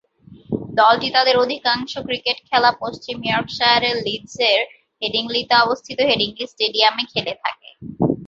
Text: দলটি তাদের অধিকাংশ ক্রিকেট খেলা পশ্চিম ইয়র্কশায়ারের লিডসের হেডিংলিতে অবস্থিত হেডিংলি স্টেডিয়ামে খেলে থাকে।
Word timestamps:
দলটি 0.77 1.07
তাদের 1.09 1.35
অধিকাংশ 1.37 1.91
ক্রিকেট 2.07 2.37
খেলা 2.49 2.71
পশ্চিম 2.81 3.17
ইয়র্কশায়ারের 3.23 3.95
লিডসের 4.05 4.59
হেডিংলিতে 5.01 5.55
অবস্থিত 5.57 5.97
হেডিংলি 6.09 6.45
স্টেডিয়ামে 6.47 7.03
খেলে 7.11 7.33
থাকে। 7.43 7.69